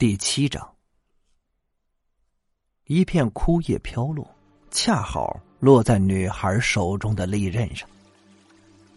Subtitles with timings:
[0.00, 0.66] 第七章，
[2.86, 4.34] 一片枯叶飘落，
[4.70, 7.86] 恰好落在女孩手中的利刃上。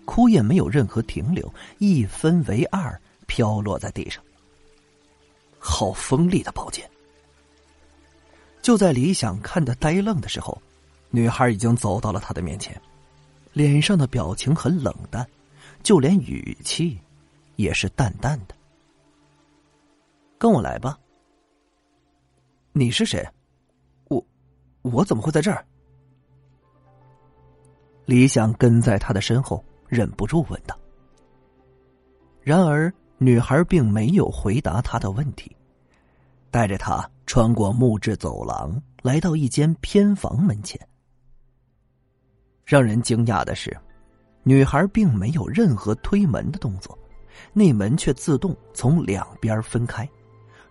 [0.06, 2.98] 枯叶没有任何停留，一分为二，
[3.28, 4.24] 飘落在地上。
[5.60, 6.90] 好锋利的宝剑！
[8.62, 10.58] 就在李想看得呆愣的时候，
[11.10, 12.82] 女孩已经走到了他的面前，
[13.52, 15.28] 脸上的表情很冷淡，
[15.84, 16.98] 就连语气
[17.58, 18.56] 也是淡淡的。
[20.44, 21.00] 跟我来吧。
[22.74, 23.26] 你是谁？
[24.10, 24.22] 我，
[24.82, 25.66] 我怎么会在这儿？
[28.04, 30.78] 李想跟在他的身后，忍不住问道。
[32.42, 35.56] 然而，女孩并没有回答他的问题，
[36.52, 40.78] 带着他穿过木质走廊，来到一间偏房门前。
[42.66, 43.74] 让人惊讶的是，
[44.44, 47.00] 女孩并没有任何推门的动作，
[47.54, 50.06] 那门却自动从两边分开。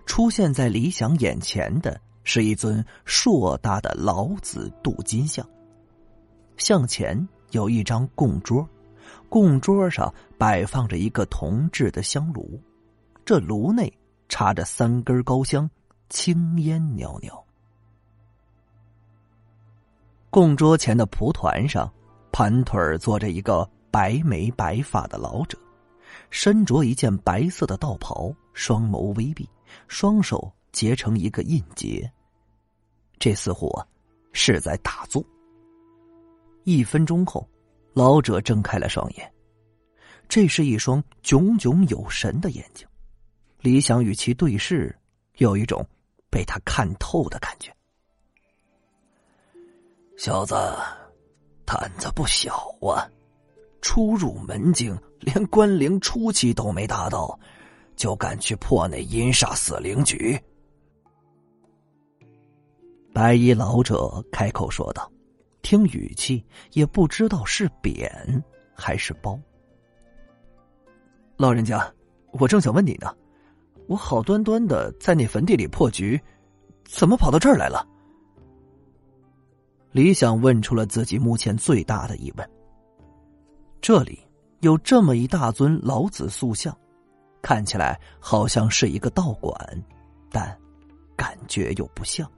[0.05, 5.47] 出现在李想眼前的是一尊硕大的老子镀金像。
[6.57, 8.69] 向前有一张供桌，
[9.29, 12.61] 供桌上摆放着一个铜制的香炉，
[13.25, 13.93] 这炉内
[14.29, 15.69] 插着三根高香，
[16.09, 17.45] 青烟袅袅。
[20.31, 21.93] 供桌前的蒲团上，
[22.31, 25.59] 盘腿坐着一个白眉白发的老者，
[26.31, 29.49] 身着一件白色的道袍，双眸微闭。
[29.89, 32.11] 双手结成一个印结，
[33.19, 33.71] 这似乎
[34.33, 35.25] 是在打坐。
[36.65, 37.49] 一分钟后，
[37.93, 39.33] 老者睁开了双眼，
[40.29, 42.87] 这是一双炯炯有神的眼睛。
[43.61, 44.97] 李想与其对视，
[45.39, 45.87] 有一种
[46.31, 47.75] 被他看透的感觉。
[50.17, 50.55] 小子，
[51.65, 53.11] 胆子不小啊！
[53.81, 57.37] 初入门境，连关灵初期都没达到。
[58.03, 60.37] 就敢去破那阴煞死灵局？
[63.15, 65.09] 白衣老者开口说道，
[65.63, 68.11] 听语气也不知道是贬
[68.75, 69.39] 还是褒。
[71.37, 71.95] 老人家，
[72.33, 73.15] 我正想问你呢，
[73.87, 76.21] 我好端端的在那坟地里破局，
[76.85, 77.87] 怎么跑到这儿来了？
[79.93, 82.51] 李想问出了自己目前最大的疑问。
[83.81, 84.19] 这里
[84.59, 86.77] 有这么一大尊老子塑像。
[87.43, 89.55] 看起来好像是一个道馆，
[90.31, 90.57] 但
[91.17, 92.31] 感觉又不像。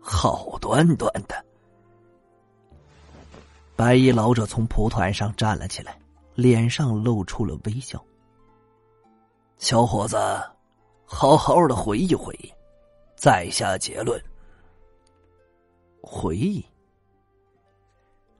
[0.00, 1.44] 好端端的，
[3.76, 5.96] 白衣老者从蒲团上站了起来，
[6.34, 8.04] 脸上露出了微笑。
[9.58, 10.16] 小伙子，
[11.04, 12.52] 好好的回忆回忆，
[13.14, 14.20] 再下结论。
[16.02, 16.64] 回忆。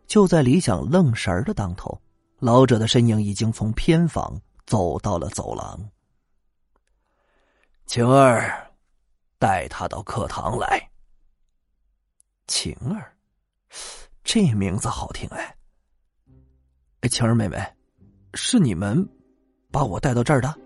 [0.07, 1.97] 就在李想愣神儿的当头，
[2.39, 4.41] 老者的身影已经从偏房。
[4.71, 5.91] 走到了走廊，
[7.87, 8.71] 晴儿，
[9.37, 10.89] 带他到课堂来。
[12.47, 13.13] 晴儿，
[14.23, 15.57] 这名字好听哎。
[17.01, 17.59] 哎，晴儿妹妹，
[18.35, 19.05] 是你们
[19.73, 20.57] 把我带到这儿的？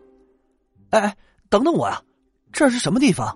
[0.90, 1.16] 哎哎，
[1.48, 2.04] 等等我呀，
[2.52, 3.34] 这是什么地方？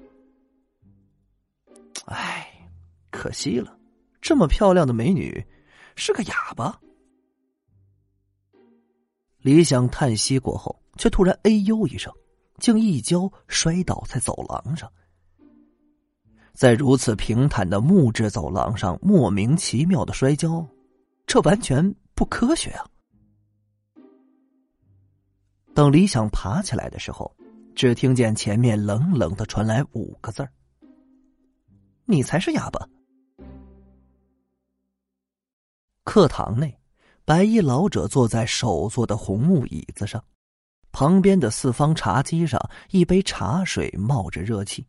[2.04, 2.70] 哎，
[3.10, 3.74] 可惜了，
[4.20, 5.42] 这么漂亮的美女，
[5.96, 6.78] 是个哑巴。
[9.48, 12.12] 李想叹息过后，却突然“哎呦”一声，
[12.58, 14.92] 竟一跤摔倒在走廊上。
[16.52, 20.68] 在如此平坦的木质走廊上莫名其妙的摔跤，
[21.26, 22.86] 这完全不科学啊！
[25.74, 27.34] 等李想爬起来的时候，
[27.74, 30.52] 只听见前面冷冷的传来五个字儿
[32.04, 32.86] ：“你才是哑巴。”
[36.04, 36.78] 课堂内。
[37.28, 40.24] 白衣老者坐在首座的红木椅子上，
[40.92, 42.58] 旁边的四方茶几上，
[42.88, 44.86] 一杯茶水冒着热气。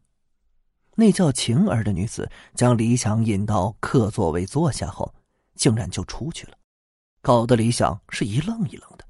[0.96, 5.14] 那叫晴儿的女子将李想引到客座位坐下后，
[5.56, 6.54] 竟然就出去了，
[7.22, 9.04] 搞得李想是一愣一愣的。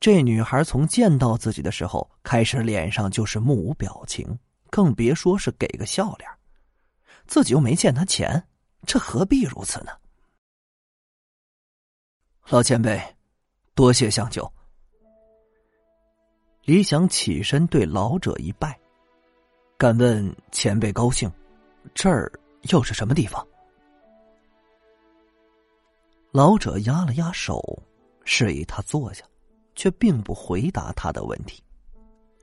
[0.00, 4.38] 这女孩从见到自己的时候开始，脸上就是目无表情，
[4.70, 6.30] 更别说是给个笑脸。
[7.26, 8.42] 自己又没欠她钱，
[8.86, 9.92] 这何必如此呢？
[12.48, 13.02] 老前辈，
[13.74, 14.48] 多谢相救。
[16.62, 18.78] 李想起身对老者一拜，
[19.76, 21.28] 敢问前辈高兴，
[21.92, 22.30] 这儿
[22.70, 23.44] 又是什么地方？
[26.30, 27.60] 老者压了压手，
[28.24, 29.24] 示意他坐下，
[29.74, 31.60] 却并不回答他的问题，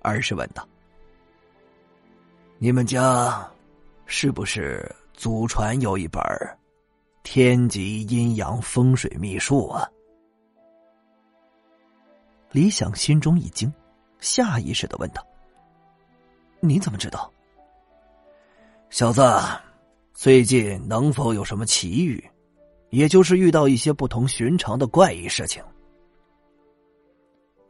[0.02, 0.68] 而是问道
[2.60, 3.50] ：“你们家
[4.06, 6.22] 是不是祖传有一本？”
[7.24, 9.90] 天极阴阳风水秘术啊！
[12.52, 13.74] 李想心中一惊，
[14.20, 15.26] 下意识的问道
[16.60, 17.32] ：“你怎么知道？
[18.90, 19.24] 小子，
[20.14, 22.24] 最近能否有什么奇遇？
[22.90, 25.64] 也就是遇到一些不同寻常的怪异事情。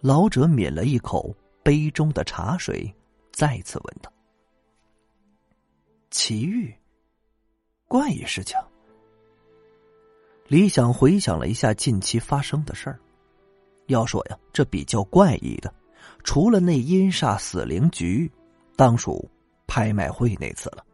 [0.01, 2.93] 老者抿了一口杯中的茶水，
[3.31, 4.11] 再次问道
[6.09, 6.75] ：“奇遇，
[7.87, 8.57] 怪异事情。”
[10.53, 12.99] 李想回想了一下近期发生的事儿，
[13.87, 15.73] 要说呀，这比较怪异的，
[16.23, 18.31] 除了那阴煞死灵局，
[18.75, 19.27] 当属
[19.65, 20.85] 拍卖会那次了。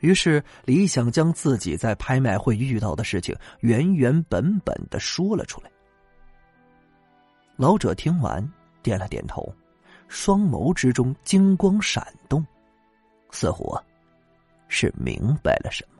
[0.00, 5.70] 于是，李想将自己在拍卖会遇到的事情原原本本的说了出来。
[7.56, 8.46] 老者听完，
[8.82, 9.50] 点了点头，
[10.08, 12.46] 双眸之中金光闪动，
[13.30, 13.74] 似乎，
[14.68, 15.99] 是明白了什么。